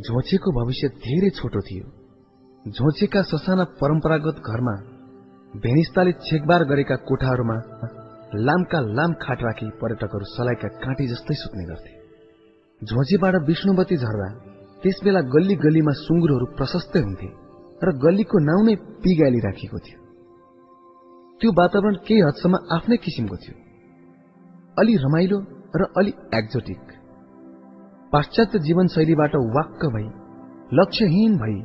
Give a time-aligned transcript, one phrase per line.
[0.00, 1.86] झोचेको भविष्य धेरै छोटो थियो।
[2.64, 4.74] झोचेका ससाना परम्परागत घरमा
[5.54, 7.56] भेनिस्ताले छेकबार गरेका कोठाहरूमा
[8.46, 11.92] लामका लाम खाट राखी पर्यटकहरू सलाइका काँटी जस्तै सुत्ने गर्थे।
[12.82, 14.28] झोचेबाट विष्णुवती झर्दा
[14.82, 17.28] त्यस बेला गल्ली गल्लीमा सुँगुरहरू प्रशस्तै हुन्थे
[17.82, 19.98] र गल्लीको नाउँ नै पिगाली राखिएको थियो।
[21.40, 23.56] त्यो वातावरण केही हदसम्म आफ्नै किसिमको थियो।
[24.78, 25.38] अलि रमाइलो
[25.76, 26.82] र अलि एक्जोटिक।
[28.12, 30.06] पाश्चात्य जीवनशैलीबाट वाक्क भई
[30.78, 31.58] लक्ष्यहीन भई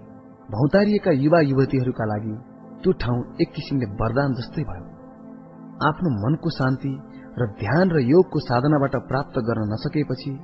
[0.49, 2.33] भौतारिएका युवा युवतीहरूका लागि
[2.83, 4.85] त्यो ठाउँ एक किसिमले वरदान जस्तै भयो।
[5.87, 6.91] आफ्नो मनको शान्ति
[7.39, 10.35] र ध्यान र योगको साधनाबाट प्राप्त गर्न नसकेपछि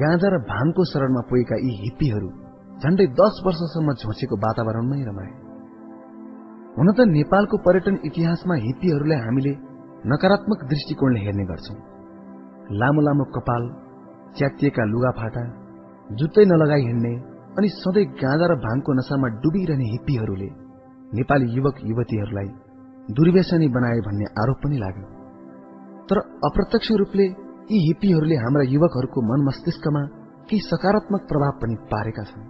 [0.00, 2.32] गाँजा र भाङको शरणमा पुगेका यी हिप्पीहरू
[2.82, 5.32] झण्डै दस वर्षसम्म झोसेको वातावरणमै रमाए।
[6.78, 9.54] हुन त नेपालको पर्यटन इतिहासमा हिप्पीहरूलाई हामीले
[10.08, 11.80] नकारात्मक दृष्टिकोणले हेर्ने गर्छौं।
[12.80, 13.72] लामो लामो कपाल
[14.36, 15.42] च्यातिएका लुगाफाटा
[16.18, 17.12] जुत्तै नलगाई हिँड्ने
[17.58, 20.48] अनि सधैँ गाँजा र भाङको नसामा डुबिरहने हिप्पीहरूले
[21.12, 22.48] नेपाली युवक युवतीहरूलाई
[23.08, 25.06] दुर्व्यसनी बनाए भन्ने आरोप पनि लाग्यो।
[26.08, 27.26] तर अप्रत्यक्ष रूपले
[27.72, 30.02] यी हिप्पीहरूले हाम्रा युवकहरूको मन मस्तिष्कमा
[30.48, 32.46] केही सकारात्मक प्रभाव पनि पारेका छन्।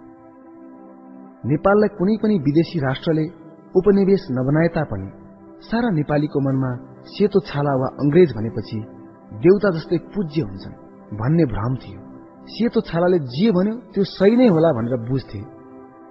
[1.51, 3.25] नेपाललाई कुनै पनि विदेशी राष्ट्रले
[3.75, 5.09] उपनिवेश नबनाए तापनि
[5.67, 6.71] सारा नेपालीको मनमा
[7.11, 8.79] सेतो छाला वा अंग्रेज भनेपछि
[9.43, 10.82] देउता जस्तै पूज्य हुन्छन्।
[11.19, 11.99] भन्ने भ्रम थियो।
[12.45, 15.41] सेतो छालाले जे भन्यो त्यो सही नै होला भनेर बुझ्थे।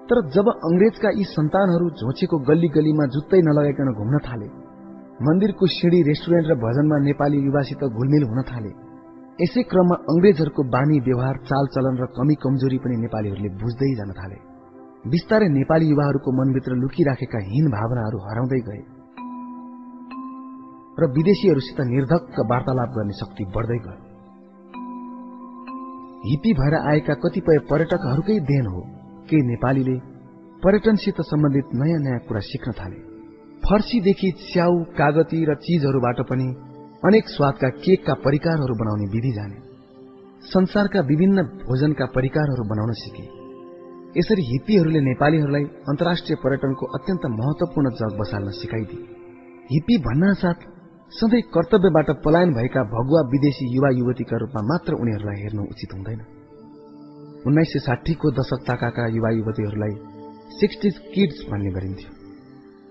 [0.08, 4.48] तर जब अंग्रेजका यी सन्तानहरू झोचेको गल्ली गल्लीमा जुत्तै नलगाइकन घुम्न थाले
[5.26, 8.72] मन्दिरको सिँढी रेस्टुरेन्ट र भजनमा नेपाली युवासित घुलमिल हुन थाले
[9.38, 14.38] यसै क्रममा अंग्रेजहरूको बानी व्यवहार चालचलन र कमी कमजोरी पनि नेपालीहरूले बुझ्दै जान थाले।
[15.12, 18.82] बिस्तारै नेपाली युवाहरूको मनभित्र लुकिराखेका हीन भावनाहरू हराउँदै गए।
[21.00, 24.11] र विदेशीहरूसित निर्धक्क वार्तालाप गर्ने शक्ति बढ्दै गयो।
[26.24, 28.80] हिपी भएर आएका कतिपय पर्यटकहरूकै देन हो।
[29.30, 29.96] केही नेपालीले
[30.64, 32.96] पर्यटनसित सम्बन्धित नयाँ नयाँ कुरा सिक्न थाले?
[33.62, 36.46] फर्सीदेखि च्याउ कागती र चीजहरूबाट पनि
[37.04, 39.56] अनेक स्वादका केकका परिकारहरू बनाउने विधि जाने।
[40.42, 43.24] संसारका विभिन्न भोजनका परिकारहरू बनाउन सिके।
[44.18, 49.04] यसरी हिप्पीहरूले नेपालीहरूलाई अन्तर्राष्ट्रिय पर्यटनको अत्यन्त महत्वपूर्ण जग बसाल्न सिकाइदिए।
[49.72, 50.58] हिप्पी भन्ना साथ
[51.12, 56.20] सधैँ कर्तव्यबाट पलायन भएका भगुवा विदेशी युवा युवतीका रूपमा मात्र उनीहरूलाई हेर्नु उचित हुँदैन।
[57.46, 59.94] उन्नाइस सय साठीको दशक ताकाका युवा युवतीहरूलाई
[60.56, 62.10] सिक्सटिज किड्स भन्ने गरिन्थ्यो।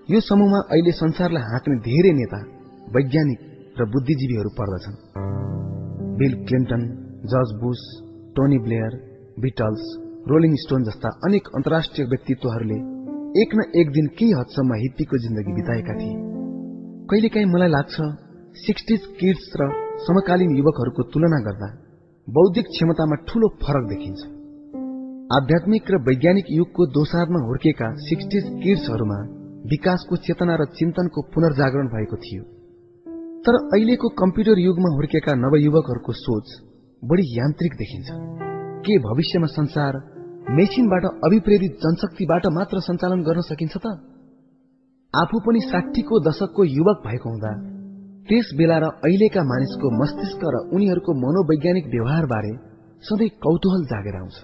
[0.08, 2.40] यो समूहमा अहिले संसारलाई हाँक्ने धेरै नेता
[2.94, 3.40] वैज्ञानिक
[3.80, 4.96] र बुद्धिजीवीहरू पर्दछन्।
[6.18, 6.82] Bill Clinton
[7.26, 7.86] George Bush
[8.36, 8.98] Tony Blair
[9.42, 9.84] Beatles
[10.30, 12.78] Rolling Stone जस्ता अनेक अन्तर्राष्ट्रिय व्यक्तित्वहरूले
[13.42, 16.21] एक न एक दिन केही हदसम्म हिप्पीको जिन्दगी बिताएका थिए।
[17.10, 17.94] कहिलेकाहीँ मलाई लाग्छ
[18.56, 19.66] सिक्सटिज किड्स र
[20.06, 21.68] समकालीन युवकहरूको तुलना गर्दा
[22.28, 24.20] बौद्धिक क्षमतामा ठूलो फरक देखिन्छ।
[25.32, 29.18] आध्यात्मिक र वैज्ञानिक युगको दोसारमा हुर्केका सिक्सटिज किड्सहरूमा
[29.66, 32.42] विकासको चेतना र चिन्तनको पुनर्जागरण भएको थियो।
[33.44, 36.46] तर अहिलेको कम्प्युटर युगमा हुर्केका नवयुवकहरूको सोच
[37.04, 38.08] बढी यान्त्रिक देखिन्छ।
[38.86, 39.92] के भविष्यमा संसार
[40.50, 44.11] मेसिनबाट अभिप्रेरित जनशक्तिबाट मात्र सञ्चालन गर्न सकिन्छ त?
[45.14, 47.48] आफू पनि साठीको दशकको युवक भएको हुँदा
[48.28, 52.52] त्यस बेला र अहिलेका मानिसको मस्तिष्क र उनीहरूको मनोवैज्ञानिक व्यवहार बारे
[53.02, 54.36] सधैँ कौतूहल जागेर आउँछ।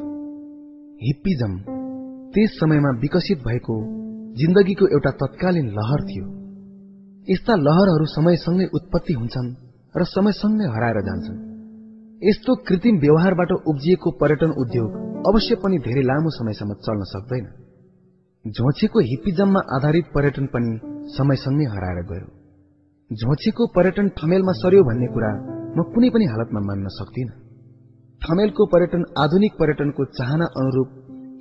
[1.02, 1.54] हिप्पिजम
[2.34, 3.76] त्यस समयमा विकसित भएको
[4.34, 6.26] जिन्दगीको एउटा तत्कालीन लहर थियो।
[7.28, 9.48] यस्ता लहरहरू समयसँगै उत्पत्ति हुन्छन्
[9.94, 11.38] र समयसँगै हराएर जान्छन्।
[12.22, 17.48] यस्तो कृत्रिम व्यवहारबाट उब्जिएको पर्यटन उद्योग अवश्य पनि धेरै लामो समयसम्म चल्न सक्दैन।
[18.48, 20.78] झोचेको हिप्पिजममा आधारित पर्यटन पनि
[21.16, 22.26] समयसँगै हराएर गयो।
[23.14, 25.30] झोचेको पर्यटन ठमेलमा सर्यो भन्ने कुरा
[25.76, 27.28] म कुनै पनि हालतमा मान्न सक्दिन।
[28.22, 30.88] ठमेलको पर्यटन आधुनिक पर्यटनको चाहना अनुरूप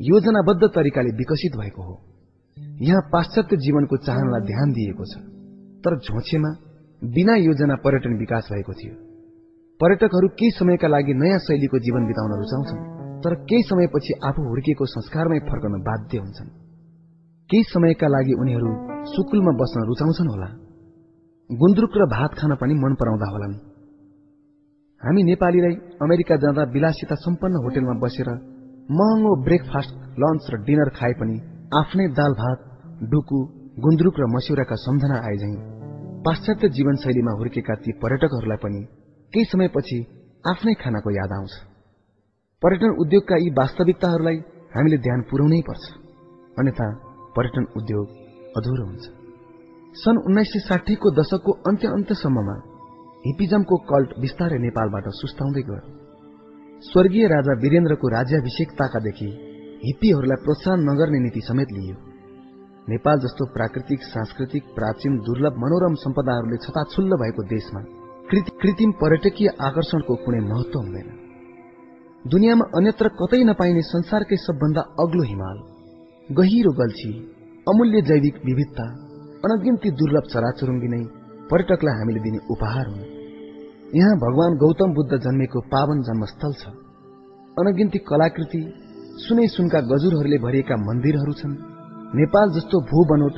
[0.01, 1.95] योजनाबद्ध तरिकाले विकसित भएको हो।
[2.81, 5.13] यहाँ पाश्चात्य जीवनको चाहनालाई ध्यान दिएको छ।
[5.83, 6.51] तर झोचेमा
[7.01, 8.95] बिना योजना पर्यटन विकास भएको थियो।
[9.79, 12.85] पर्यटकहरू केही समयका लागि नयाँ शैलीको जीवन बिताउन रुचाउँछन्
[13.23, 16.66] तर केही समयपछि आफू हुर्किएको संस्कारमै फर्कन बाध्य हुन्छन्।
[17.49, 18.71] केही समयका लागि उनीहरू
[19.05, 20.47] सुकुलमा बस्न रुचाउँछन् होला।
[21.49, 23.53] गुन्द्रुक र भात खान पनि मन पराउँदा होलान्।
[25.01, 28.29] हामी नेपालीलाई अमेरिका जाँदा विलासिता सम्पन्न होटेलमा बसेर
[28.91, 31.37] महँगो ब्रेकफास्ट लन्च र डिनर खाए पनि
[31.75, 32.59] आफ्नै दाल भात
[33.03, 33.39] डुकु
[33.79, 35.55] गुन्द्रुक र मस्यौराका सम्झना आए
[36.25, 38.83] पाश्चात्य जीवनशैलीमा हुर्केका ती पर्यटकहरूलाई पनि
[39.33, 39.97] केही समयपछि
[40.49, 41.53] आफ्नै खानाको याद आउँछ।
[42.61, 44.37] पर्यटन उद्योगका यी वास्तविकताहरूलाई
[44.75, 45.83] हामीले ध्यान पुर्याउनै पर्छ।
[46.59, 47.06] अन्यथा
[47.37, 48.05] पर्यटन उद्योग
[48.57, 49.05] अधुरो हुन्छ।
[49.95, 52.55] सन् उन्नाइस सय साठीको दशकको अन्त्य अन्त्यसम्ममा
[53.25, 55.83] हिपिजमको कल्ट बिस्तारै नेपालबाट सुस्ताउँदै गयो।
[56.83, 59.29] स्वर्गीय राजा वीरेन्द्रको राज्याभिषेकताकादेखि
[59.83, 61.95] हिप्पीहरूलाई प्रोत्साहन नगर्ने नीति समेत लिइयो।
[62.89, 67.81] नेपाल जस्तो प्राकृतिक सांस्कृतिक प्राचीन दुर्लभ मनोरम सम्पदाहरूले छताछुल्ल भएको देशमा
[68.29, 71.09] कृत्रिम पर्यटकीय आकर्षणको कुनै महत्व हुँदैन।
[72.27, 75.57] दुनियाँमा अन्यत्र कतै नपाइने संसारकै सबभन्दा अग्लो हिमाल
[76.29, 77.09] गहिरो गल्छी
[77.67, 78.85] अमूल्य जैविक विविधता
[79.45, 80.99] अनगिन्ती दुर्लभ चराचुरुङ्गी नै
[81.47, 83.05] पर्यटकलाई हामीले दिने उपहार हुन्।
[83.95, 86.73] यहाँ भगवान गौतम बुद्ध जन्मेको पावन जन्मस्थल छ।
[87.57, 88.61] अनगिन्ती कलाकृति
[89.23, 91.55] सुनै सुनका गजुरहरूले भरिएका मन्दिरहरू छन्।
[92.19, 93.35] नेपाल जस्तो भू बनोट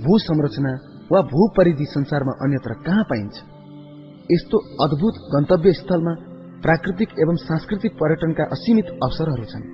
[0.00, 0.72] भू संरचना
[1.12, 3.36] वा भू परिधि संसारमा अन्यत्र कहाँ पाइन्छ?
[4.32, 6.14] यस्तो अद्भुत गन्तव्य स्थलमा
[6.64, 9.70] प्राकृतिक एवं सांस्कृतिक पर्यटनका असीमित अवसरहरू छन्।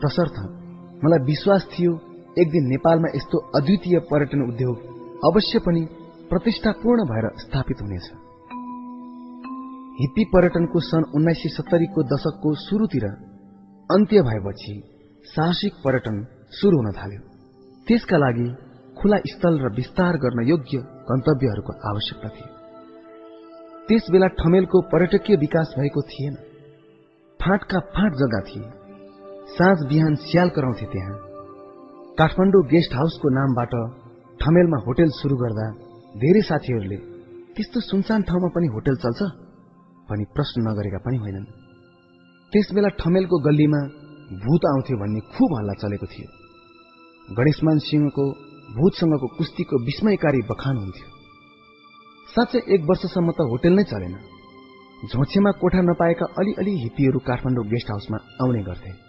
[0.00, 0.36] तसर्थ
[1.04, 1.92] मलाई विश्वास थियो
[2.38, 4.76] एक दिन नेपालमा यस्तो अद्वितीय पर्यटन उद्योग
[5.24, 5.88] अवश्य पनि
[6.30, 8.02] प्रतिष्ठापूर्ण भएर स्थापित हुनेछ।
[10.00, 13.04] हिप्पी पर्यटनको सन् उन्नाइस सय सत्तरीको दशकको शुरूतिर
[13.90, 14.82] अन्त्य भएपछि
[15.24, 17.20] साहसिक पर्यटन शुरू हुन थाल्यो।
[17.86, 18.56] त्यसका लागि
[18.98, 22.48] खुला स्थल र विस्तार गर्न योग्य गन्तव्यहरूको आवश्यकता थियो।
[23.88, 26.34] त्यस बेला ठमेलको पर्यटकीय विकास भएको थिएन।
[27.40, 28.70] फाँटका फाँट जग्गा थिए।
[29.46, 31.35] साँझ बिहान स्याल कराउँथे त्यहाँ।
[32.18, 33.72] काठमाडौँ गेस्ट हाउसको नामबाट
[34.40, 35.64] ठमेलमा होटेल शुरू गर्दा
[36.16, 36.96] धेरै साथीहरूले
[37.54, 39.20] त्यस्तो सुनसान ठाउँमा पनि होटेल चल्छ?
[40.08, 41.44] भनी प्रश्न नगरेका पनि होइनन्।
[42.52, 43.80] त्यस बेला ठमेलको गल्लीमा
[44.44, 46.28] भूत आउँथ्यो भन्ने खुब हल्ला चलेको थियो।
[47.36, 48.24] गणेशमान सिंहको
[48.76, 51.08] भूतसँगको कुस्तीको विस्मयकारी बखान हुन्थ्यो।
[52.34, 54.14] साँच्चै एक वर्षसम्म त होटेल नै चलेन।
[55.12, 59.05] झोछेमा कोठा नपाएका अलिअलि हिप्पीहरू काठमाडौँ गेस्ट हाउसमा आउने गर्थे।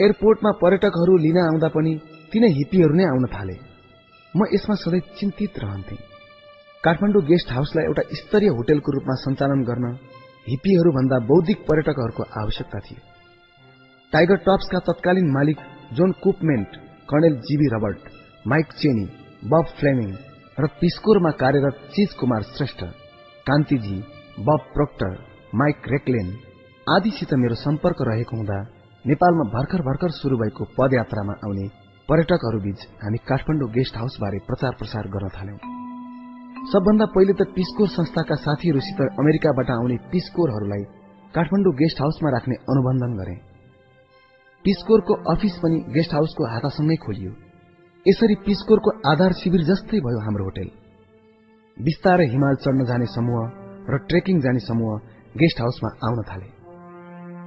[0.00, 1.92] एयरपोर्टमा पर्यटकहरू लिन आउँदा पनि
[2.32, 3.56] तिनै हिप्पीहरू नै आउन थाले।
[4.34, 5.98] म यसमा सधैँ चिन्तित रहन्थेँ।
[6.84, 9.86] काठमाडौँ गेस्ट हाउसलाई एउटा स्तरीय होटेलको रूपमा सञ्चालन गर्न
[10.46, 13.00] हिप्पीहरूभन्दा बौद्धिक पर्यटकहरूको आवश्यकता थियो।
[14.12, 15.58] टाइगर टप्सका तत्कालीन मालिक
[15.92, 16.70] John कुपमेन्ट
[17.08, 18.02] colonel GB Robert
[18.46, 19.06] Mike Cheney
[19.44, 20.10] Bob Fleming
[20.58, 22.80] र पिस्कोरमा कार्यरत चिज कुमार श्रेष्ठ
[23.46, 23.98] कान्तिजी
[24.40, 25.12] बब प्रोक्टर
[25.54, 26.28] माइक रेक्लेन
[26.86, 28.58] आदिसित मेरो सम्पर्क रहेको हुँदा
[29.04, 31.66] नेपालमा भर्खर भर्खर शुरू भएको पदयात्रामा आउने
[32.08, 35.60] पर्यटकहरूबीच हामी काठमाडौँ गेस्ट हाउसबारे प्रचार प्रसार गर्न थाल्यौं।
[36.72, 40.84] सबभन्दा पहिले त पिस्कोर संस्थाका साथीहरूसित अमेरिकाबाट आउने पिस्कोरहरूलाई
[41.34, 43.36] काठमाडौँ गेस्ट हाउसमा राख्ने अनुबन्धन गरे।
[44.64, 47.32] पिस्कोरको अफिस पनि गेस्ट हाउसको हातासँगै खोलियो।
[48.06, 50.68] यसरी पिस्कोरको आधार शिविर जस्तै भयो हाम्रो होटेल।
[51.76, 53.48] बिस्तारै हिमाल चढ्न जाने समूह
[53.88, 54.92] र ट्रेकिङ जाने समूह
[55.34, 56.48] गेस्ट हाउसमा आउन थाले।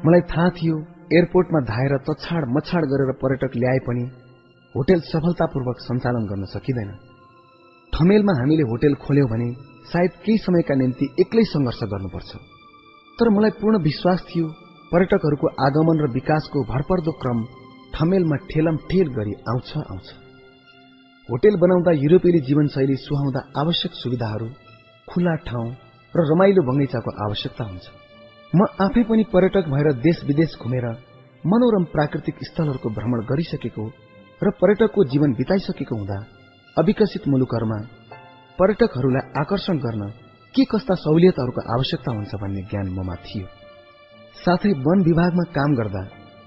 [0.05, 0.77] मलाई थाहा थियो
[1.13, 4.03] एयरपोर्टमा धाएर तछाड मछाड गरेर पर्यटक ल्याए पनि
[4.75, 6.91] होटेल सफलतापूर्वक सञ्चालन गर्न सकिँदैन।
[7.93, 9.49] ठमेलमा हामीले होटेल खोल्यौं भने
[9.91, 12.31] सायद केही समयका निम्ति एक्लै संघर्ष गर्नुपर्छ।
[13.17, 14.47] तर मलाई पूर्ण विश्वास थियो
[14.91, 17.39] पर्यटकहरूको आगमन र विकासको भरपर्दो क्रम
[17.93, 20.07] ठमेलमा ठेलम ठेल गरी आउँछ आउँछ।
[21.29, 24.47] होटेल बनाउँदा युरोपेली जीवनशैली सुहाउँदा आवश्यक सुविधाहरू
[25.07, 25.69] खुला ठाउँ
[26.13, 27.85] र रमाइलो बगैँचाको आवश्यकता हुन्छ।
[28.53, 30.85] म आफै पनि पर्यटक भएर देश विदेश घुमेर
[31.43, 33.85] मनोरम प्राकृतिक स्थलहरूको भ्रमण गरिसकेको
[34.41, 36.17] र पर्यटकको जीवन बिताइसकेको हुँदा
[36.77, 37.77] अविकसित मुलुकहरूमा
[38.59, 40.03] पर्यटकहरूलाई आकर्षण गर्न
[40.53, 43.47] के कस्ता सहुलियतहरूको आवश्यकता हुन्छ भन्ने ज्ञान ममा थियो।
[44.35, 46.03] साथै वन विभागमा काम गर्दा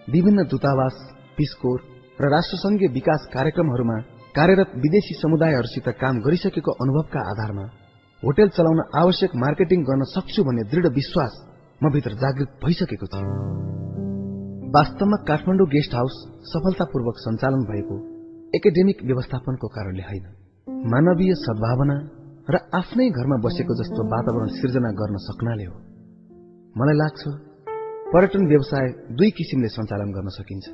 [0.08, 1.02] विभिन्न दूतावास
[1.36, 1.78] पिस्कोर
[2.20, 3.98] र राष्ट्रसंघीय विकास कार्यक्रमहरूमा
[4.34, 7.66] कार्यरत विदेशी समुदायहरूसित काम गरिसकेको अनुभवका आधारमा
[8.22, 11.34] होटेल चलाउन आवश्यक मार्केटिङ गर्न सक्छु भन्ने दृढ़ विश्वास
[11.82, 13.30] म भित्र जागृत भइसकेको थियो।
[14.70, 17.96] वास्तवमा काठमाडौँ गेस्ट हाउस सफलतापूर्वक सञ्चालन भएको
[18.54, 20.24] एकाडेमिक व्यवस्थापनको कारणले होइन।
[20.86, 21.96] मानवीय सद्भावना
[22.50, 25.76] र आफ्नै घरमा बसेको जस्तो वातावरण सिर्जना गर्न सक्नाले हो।
[26.76, 27.22] मलाई लाग्छ
[28.14, 30.66] पर्यटन व्यवसाय दुई किसिमले सञ्चालन गर्न सकिन्छ।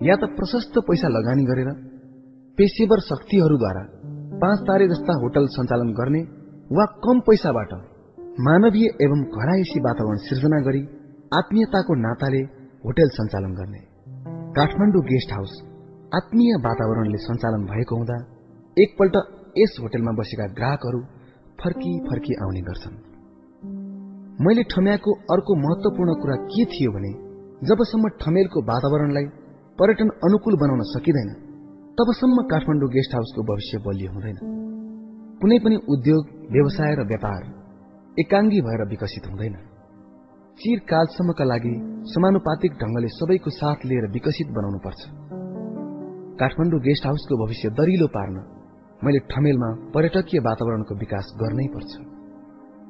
[0.00, 1.68] या त प्रशस्त पैसा लगानी गरेर
[2.58, 3.82] पेशेवर शक्तिहरूद्वारा
[4.44, 6.22] पाँच तारे जस्ता होटल सञ्चालन गर्ने
[6.76, 7.72] वा कम पैसाबाट
[8.36, 10.80] मानवीय एवं घरायसी वातावरण सिर्जना गरी
[11.32, 12.40] आत्मीयताको नाताले
[12.82, 13.80] होटेल सञ्चालन गर्ने।
[14.58, 15.54] काठमाडौँ गेस्ट हाउस
[16.14, 18.18] आत्मीय वातावरणले सञ्चालन भएको हुँदा
[18.76, 19.16] एकपल्ट
[19.58, 21.00] यस होटेलमा बसेका ग्राहकहरू
[21.58, 23.00] फर्की फर्की आउने गर्छन्।
[24.44, 27.16] मैले ठम्याएको अर्को महत्वपूर्ण कुरा के थियो भने
[27.64, 29.26] जबसम्म ठमेलको वातावरणलाई
[29.78, 31.34] पर्यटन अनुकूल बनाउन सकिँदैन
[31.98, 34.38] तबसम्म काठमाडौँ गेस्ट हाउसको भविष्य बलियो हुँदैन।
[35.40, 36.22] कुनै पनि उद्योग
[36.54, 37.54] व्यवसाय र व्यापार
[38.18, 39.54] एकाङ्गी भएर विकसित हुँदैन।
[40.58, 41.72] चिरकालसम्मका लागि
[42.04, 45.00] समानुपातिक ढंगले सबैको साथ लिएर विकसित बनाउनु पर्छ
[46.40, 48.36] काठमाडौँ गेस्ट हाउसको भविष्य दरिलो पार्न
[49.04, 51.92] मैले ठमेलमा पर्यटकीय वातावरणको विकास गर्नै पर्छ।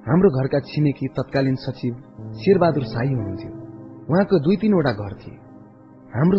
[0.06, 1.95] हाम्रो घरका छिमेकी तत्कालीन सचिव
[2.42, 3.52] शेरबहादुर शाही हुनुहुन्थ्यो।
[4.11, 5.37] उहाँको दुई तीनवटा घर थिए।
[6.14, 6.35] हाम्रो